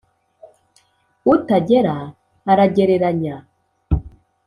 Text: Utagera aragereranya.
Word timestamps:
Utagera 1.33 1.95
aragereranya. 2.51 3.35